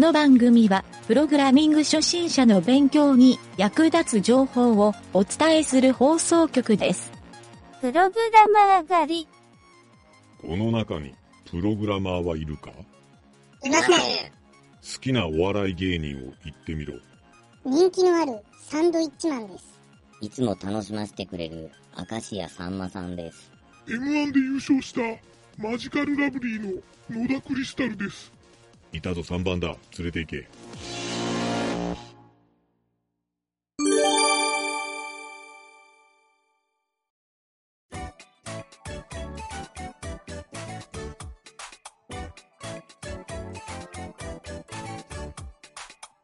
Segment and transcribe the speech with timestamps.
[0.00, 7.12] の番組は、プログラミング初心者の勉強に役立つ情報をお伝えする放送局です。
[7.82, 9.28] プログラマー狩り。
[10.40, 11.14] この中に
[11.50, 12.70] プログラマーはいるか？
[13.62, 13.96] いません。
[13.96, 16.94] 好きなお笑い芸人を言ってみろ。
[17.66, 19.78] 人気のあるサンドイッチマンです。
[20.22, 21.70] いつも楽しませてくれる
[22.10, 23.52] 明石家さんまさんです。
[23.86, 25.00] M1 で優勝した
[25.58, 28.32] マジカルラブリーの野田クリスタルです。
[28.92, 29.68] いたぞ3番だ。
[29.98, 30.48] 連れて行け。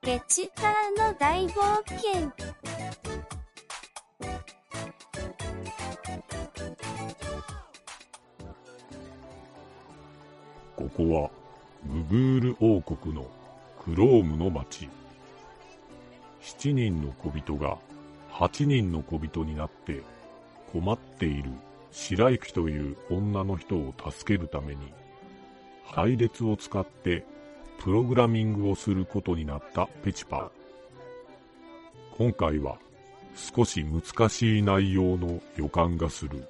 [0.02, 2.30] ペチカーの大冒険。
[10.76, 11.35] ここは
[12.08, 13.26] グール王国の
[13.84, 14.88] クロームの町。
[16.40, 17.78] 7人の小人が
[18.30, 20.02] 8人の小人になって
[20.70, 21.50] 困っている
[21.90, 24.92] 白雪という女の人を助けるために
[25.84, 27.24] 配列を使って
[27.80, 30.50] プログラミングをすることになったペチパー。
[32.16, 32.78] 今回は
[33.34, 36.46] 少し難しい内容の予感がする。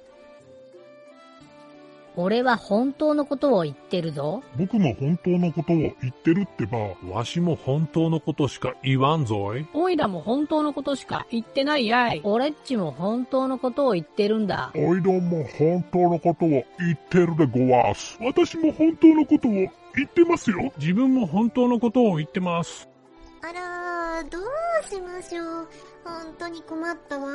[2.19, 4.41] 俺は本当のことを言ってるぞ。
[4.57, 9.67] 僕も本当のことを言ってるってば、わしも本当のことしか言わんぞい。
[9.75, 12.21] おいらも本当のことしか言ってないやい。
[12.23, 14.71] 俺っちも本当のことを言ってるんだ。
[14.75, 16.65] おいどんも本当のことを言
[16.95, 18.17] ってるでごわす。
[18.19, 19.69] 私も本当のことを言
[20.07, 20.73] ってますよ。
[20.79, 22.89] 自分も本当のことを言ってます。
[23.43, 24.43] あらー、どう
[24.89, 25.67] しましょう。
[26.03, 27.29] 本当に困ったわ。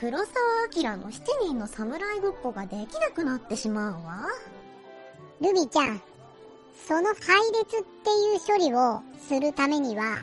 [0.00, 0.28] 黒沢
[0.74, 4.28] 明の7人の侍ごっこができなくなってしまうわ。
[5.42, 6.00] ルビーちゃん、
[6.88, 10.20] その配列っていう処理をするためには、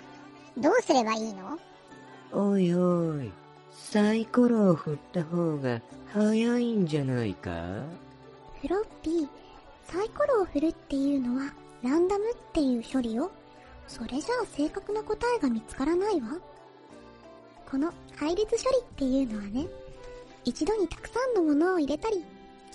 [0.57, 1.59] どうすればいいの？
[2.31, 3.31] おいおい、
[3.71, 5.79] サイコロを振った方が
[6.11, 7.51] 早いんじゃないか？
[8.63, 9.27] フロッピー、
[9.85, 13.29] サイコロを振るっていうのはランダムっていう処理よ。
[13.87, 16.29] それじゃあ正確な答えが見つからないわ。
[17.69, 19.67] この配列処理っていうのはね、
[20.45, 22.23] 一度にたくさんのものを入れたり、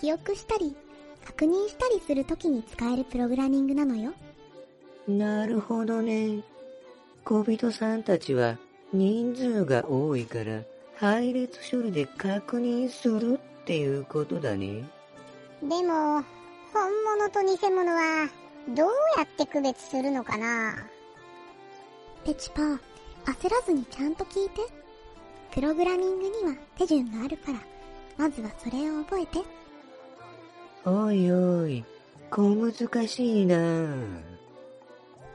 [0.00, 0.76] 記憶したり、
[1.24, 4.12] 確認したりするときに使えるプログラミングなのよ。
[5.08, 6.42] なるほどね。
[7.24, 8.58] 小人さんたちは
[8.92, 10.62] 人数が多いから
[10.96, 14.84] 配列処理で確認するっていうことだね。
[15.62, 16.22] でも、
[16.72, 18.28] 本物と偽物は、
[18.68, 20.86] どうやって区別するのかな？
[22.24, 22.78] ペチパー、
[23.24, 24.82] 焦らずにちゃんと聞いて。
[25.52, 27.58] プログラミングには手順があるから、
[28.16, 29.38] まずはそれを覚えて。
[30.86, 31.84] おいおい、
[32.30, 32.72] 小難
[33.06, 33.56] しいな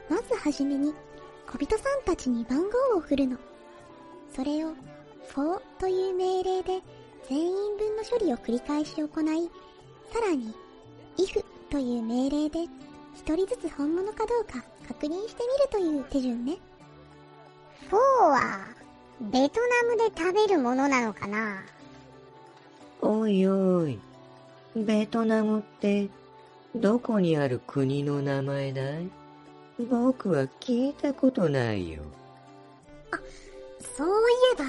[0.09, 0.91] まずはじめに、
[1.45, 3.37] 小人さんたちに番号を振るの。
[4.35, 4.73] それを、
[5.29, 6.81] for という命令で
[7.29, 9.51] 全員分の処理を繰り返し行い、
[10.11, 10.51] さらに、
[11.17, 12.63] if という命令で
[13.13, 16.57] 一人ずつ本物かどうか確認してみるという手順ね。
[17.89, 18.65] 4は、
[19.21, 21.63] ベトナムで食べるものなのかな？
[23.01, 23.99] おいおい、
[24.75, 26.09] ベトナムって
[26.75, 29.09] どこにある国の名前だい？
[29.89, 32.03] 僕は聞いたことないよ。
[33.95, 34.65] そういえば、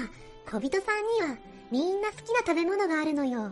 [0.51, 1.37] 小人さんには
[1.71, 3.51] みんな好きな食べ物があるのよ。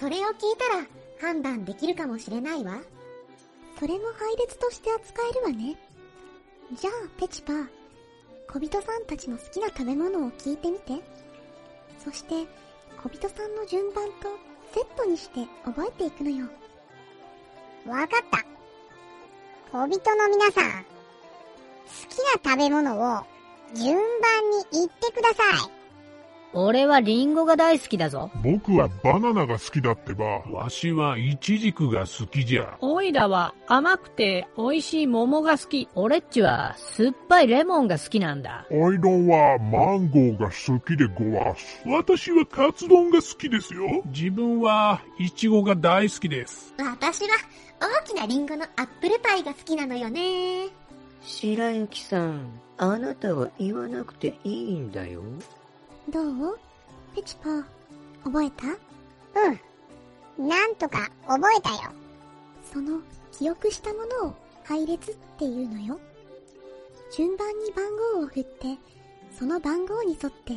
[0.00, 0.86] それを聞いたら
[1.20, 2.80] 判断できるかもしれないわ。
[3.78, 5.76] それも配列として扱えるわね。
[6.72, 7.66] じゃあ、ペチパー、
[8.48, 10.94] 小人さんたちの好きな食べ物を聞いてみて。
[12.02, 12.46] そして、
[13.02, 14.28] 小人さんの順番と
[14.72, 16.46] セットにして覚えていくのよ。
[17.86, 18.44] わかった。
[19.72, 20.88] 小人の皆さん、好
[22.08, 23.24] きな食べ物を
[23.74, 25.75] 順番に言ってください。
[26.58, 28.30] 俺はリンゴが大好きだぞ。
[28.42, 30.24] 僕はバナナが好きだってば。
[30.50, 32.78] わしはイチジクが好きじゃ。
[32.80, 35.86] おいらは甘くて美味しい桃が好き。
[35.94, 38.66] 俺っちは酸っぱいレモンが好きなんだ。
[38.70, 41.82] おいどんはマンゴーが好きでごわす。
[41.86, 44.02] 私はカツ丼が好きですよ。
[44.06, 46.72] 自分はイチゴが大好きです。
[46.78, 47.36] 私は
[47.80, 50.68] 大きなリンゴのアップルパイが好きなのよね。
[51.20, 52.48] 白雪さん、
[52.78, 55.22] あなたは言わなくていいんだよ。
[56.08, 56.58] どう？
[57.14, 57.64] ペチパー、
[58.24, 58.66] 覚えた？
[60.38, 60.48] うん。
[60.48, 61.92] なんとか覚えたよ。
[62.72, 63.00] その
[63.32, 65.98] 記憶したものを配列っていうのよ。
[67.14, 68.76] 順番に番号を振って、
[69.38, 70.54] その番号に沿って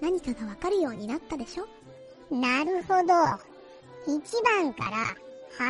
[0.00, 1.66] 何かがわかるようになったでしょ？
[2.34, 3.14] なるほど。
[4.06, 4.96] 1番から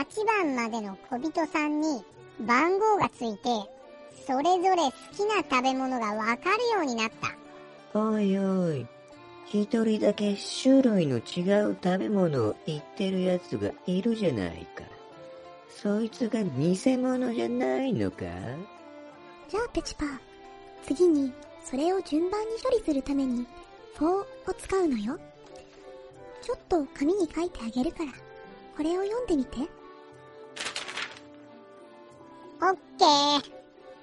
[0.05, 2.05] 8番までの小人さんに
[2.41, 3.49] 番号がついて、
[4.27, 7.11] それぞれ好きな食べ物がわかるようになっ
[7.93, 7.99] た。
[7.99, 8.87] おいおい、
[9.51, 14.85] 一人だけ種類の違う食べ物を言ってるやつがいるじゃないか。
[15.71, 18.27] そいつが偽物じゃないのか？
[19.49, 20.09] じゃあペチパー、
[20.85, 21.33] 次に
[21.65, 23.47] それを順番に処理するために、
[23.95, 25.19] フォーを使うのよ。
[26.43, 28.13] ちょっと紙に書いてあげるから、
[28.77, 29.59] これを読んでみて。
[32.61, 33.05] オッケ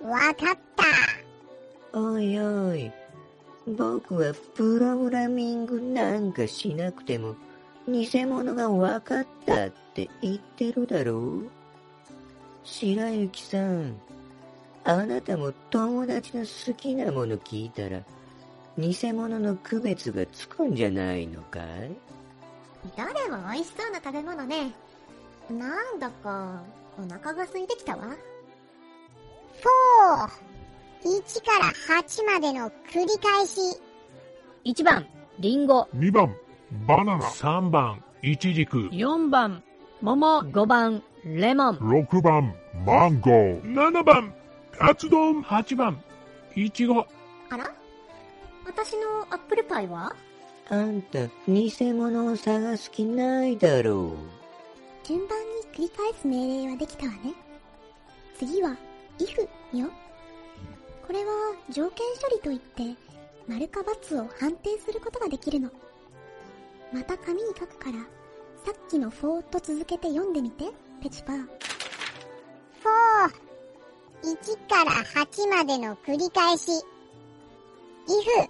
[0.04, 0.08] ー。
[0.08, 2.00] わかった。
[2.00, 2.92] おいおい、
[3.68, 7.36] 僕はプログラミングなんかしなくても、
[7.88, 11.50] 偽物がわかったって言ってるだろう
[12.64, 13.96] 白雪さん、
[14.84, 18.02] あなたも友達の好きなもの聞いたら、
[18.78, 21.92] 偽物の区別がつくんじゃないのかい？
[22.96, 24.72] どれも美味しそうな食べ物ね。
[25.50, 26.62] なんだか、
[27.00, 28.16] お腹が空いてきたわ。
[30.18, 30.55] 4。
[31.06, 33.62] 1から8までの繰り返し。
[34.66, 35.06] 1番、
[35.40, 35.88] リンゴ。
[35.96, 36.36] 2番、
[36.88, 37.26] バナナ。
[37.26, 38.90] 3番、イチジク。
[38.90, 39.62] 4番、
[40.02, 40.40] 桃。
[40.40, 41.78] 5番、レモン。
[41.78, 43.62] 6番、マンゴー。
[43.62, 44.34] 7番、
[44.72, 45.44] カツ丼。
[45.44, 46.04] 8番、
[46.56, 47.06] イチゴ。
[47.52, 47.72] あら？
[48.66, 50.16] 私のアップルパイは？
[50.70, 54.16] あんた、偽物を探す気ないだろ
[55.04, 55.08] う。
[55.08, 57.36] 順番に繰り返す命令はできたわね。
[58.40, 58.76] 次は、
[59.20, 59.40] if
[59.78, 59.88] よ。
[61.06, 61.32] これは
[61.70, 62.96] 条件処理といって、
[63.48, 65.70] 丸か×を判定することができるの。
[66.92, 68.00] また紙に書くから、
[68.66, 70.72] さっきの4と続けて読んでみて、
[71.02, 71.38] ペチパー。
[71.38, 71.46] 4。
[74.24, 74.92] 1から
[75.26, 76.72] 8までの繰り返し。
[78.08, 78.50] if。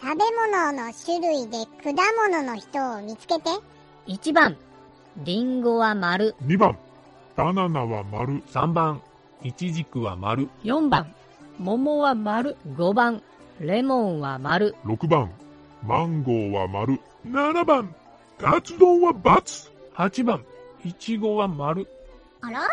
[0.00, 1.92] 食べ物の種類で果
[2.28, 3.50] 物の人を見つけて。
[4.06, 4.56] 1番、
[5.18, 6.34] リンゴは丸。
[6.44, 6.78] 2番、
[7.34, 8.42] バナナは丸。
[8.44, 9.02] 3番、
[9.42, 10.48] イチジクは丸。
[10.64, 11.14] 4番、
[11.58, 12.56] 桃は丸。
[12.76, 13.22] 5番、
[13.60, 14.74] レモンは丸。
[14.84, 15.30] 6番、
[15.82, 17.00] マンゴーは丸。
[17.26, 17.94] 7番、
[18.38, 19.70] カツ丼は×。
[19.94, 20.44] 8番、
[20.84, 21.88] イチゴは丸。
[22.42, 22.68] あら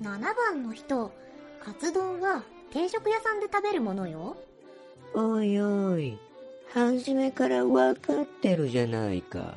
[0.00, 1.10] ?7 番の人、
[1.64, 4.36] カツ丼は定食屋さんで食べるものよ。
[5.14, 6.18] おいおい、
[6.72, 9.54] 初めからわかってるじゃないか。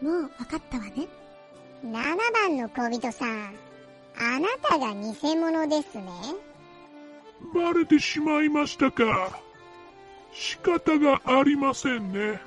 [0.00, 1.06] もうわかったわね。
[1.84, 1.92] 7
[2.32, 3.54] 番の小人さん。
[4.18, 6.10] あなたが偽物ですね。
[7.54, 9.40] バレてしまいましたか。
[10.32, 12.40] 仕方がありませんね。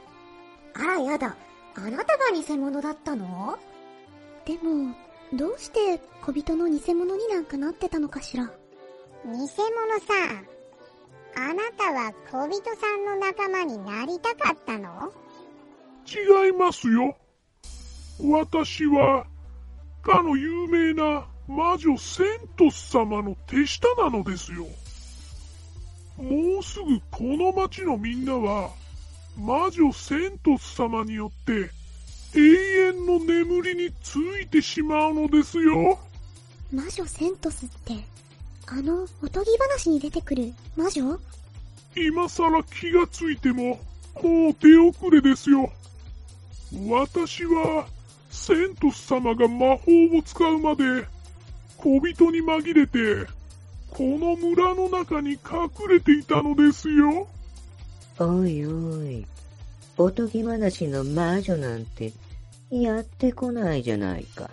[0.74, 1.36] あらやだ。
[1.76, 3.58] あなたが偽物だったの？
[4.46, 4.96] でも、
[5.34, 8.46] どうして小人の偽物になんかなってたのかしら？
[9.26, 9.48] 偽物さ
[10.34, 10.48] ん。
[11.36, 15.12] あなたは小人さんの仲間になりたかったの？
[16.06, 17.18] 違いますよ。
[18.22, 19.26] 私は、
[20.04, 24.66] かの有名な魔女セントス様の手下なのですよ。
[26.18, 28.70] もうすぐこの町のみんなは、
[29.38, 31.72] 魔女セントス様によって
[32.36, 32.40] 永
[32.90, 36.00] 遠の眠りについてしまうのですよ。
[36.72, 37.94] 魔女セントスって、
[38.68, 41.20] あのおとぎ話に出てくる魔女？
[41.96, 43.80] 今さら気がついても、
[44.22, 45.72] もう手遅れですよ。
[46.90, 47.86] 私は、
[48.32, 50.84] セントス様が魔法を使うまで、
[51.84, 53.30] 小人に紛れて、
[53.90, 57.28] この村の中に隠れていたのですよ。
[58.20, 59.26] おいおい、
[59.98, 62.14] おとぎ話の魔女なんて、
[62.72, 64.50] やってこないじゃないか。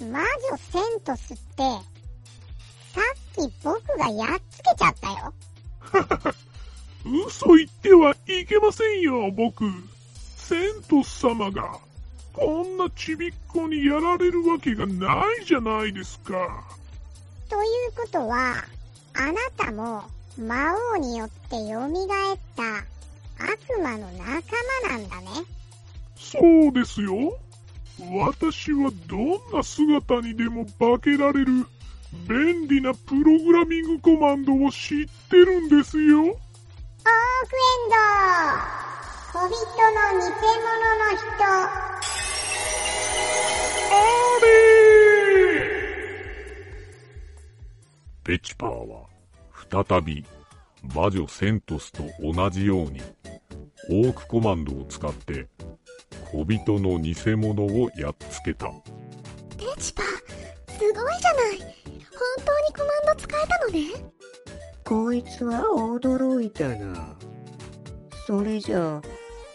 [0.00, 0.26] 魔女
[0.58, 3.00] セントスって、さ
[3.40, 5.34] っき僕がやっつけちゃったよ。
[7.26, 9.64] 嘘言ってはいけませんよ、僕。
[10.36, 11.80] セントス様が、
[12.40, 16.64] こんなちびっこにやられるわけがないじゃないですか。
[17.50, 18.64] ということは、
[19.12, 20.02] あなたも
[20.38, 22.62] 魔王によって蘇った
[23.44, 24.24] 悪魔の仲
[24.86, 25.26] 間なんだね。
[26.16, 27.38] そうですよ。
[28.10, 31.66] 私はどんな姿にでも化けられる
[32.26, 36.20] 便利なプログラミングコマンドを知ってるんですよ。
[36.20, 36.38] オークエン
[37.90, 37.96] ド
[39.32, 39.56] 小人の
[40.18, 42.09] 偽物の人。
[48.30, 49.08] ペチパーは、
[49.88, 50.24] 再び、
[50.94, 53.02] 魔女セントスと同じように、
[53.90, 55.48] オークコマンドを使って、
[56.30, 58.66] 小人の偽物をやっつけた。
[59.58, 61.58] ペチパ、すごいじゃない。
[61.58, 61.66] 本
[62.46, 63.80] 当にコマンド使えたのね。
[64.84, 65.62] こいつは
[65.98, 67.16] 驚いたな。
[68.28, 69.02] それじゃあ、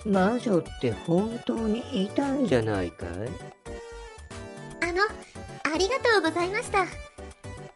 [0.04, 3.10] 魔女って本当にいたんじゃないかい？
[3.10, 5.02] あの、
[5.74, 6.86] ありがとうございました。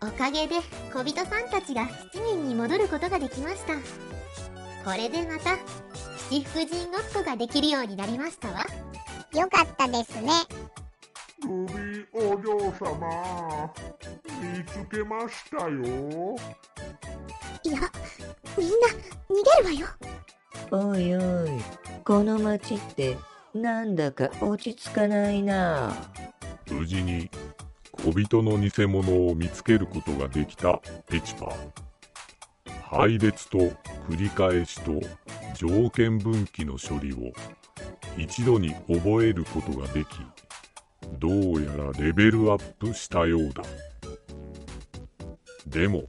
[0.02, 0.56] おかげで
[0.94, 3.74] 小人さんたちが7人に戻ることができました。
[4.86, 5.58] これでまた
[6.30, 8.66] 七福神ごっこができるようになりましたわ。
[9.34, 10.32] よかったですね。
[11.44, 13.74] ルビーお嬢様、
[14.42, 16.38] 見つけましたよ。
[17.64, 17.92] いや、
[18.58, 18.88] みんな
[19.30, 19.88] 逃げるわよ。
[20.72, 21.62] おいおい、
[22.06, 23.18] この町って
[23.54, 25.94] なんだか落ち着かないな。
[26.70, 27.30] 無事に
[28.04, 31.90] 小人の偽物を見つけることができたペチパー。
[32.90, 33.58] 配列と
[34.10, 35.00] 繰り返しと
[35.56, 37.32] 条件分岐の処理を
[38.18, 40.08] 一度に覚えることができ
[41.20, 43.64] どうやらレベルアップしたようだ。
[45.68, 46.04] でも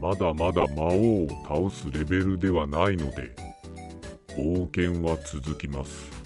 [0.00, 3.34] まだまだ魔王を倒すレベルではないので
[4.36, 6.17] 冒険は続きます。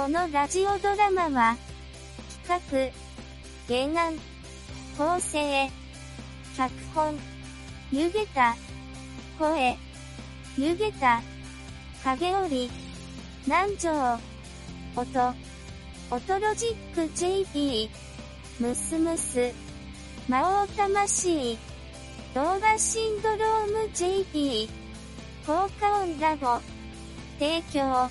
[0.00, 1.58] このラジオドラマは、
[2.48, 2.90] 企
[3.68, 4.14] 画、原案、
[4.96, 5.68] 構成、
[6.56, 7.18] 脚本、
[7.92, 8.56] ゆげた、
[9.38, 9.76] 声、
[10.56, 11.20] ゆげた、
[12.02, 12.70] 影織、
[13.46, 14.18] 南條、
[14.96, 15.34] 音、
[16.10, 17.90] オトロジック JP、
[18.58, 19.52] ムスムス、
[20.30, 21.58] 魔王魂、
[22.34, 24.66] 動画シンドローム JP、
[25.46, 26.58] 効果音ラボ、
[27.38, 28.10] 提供、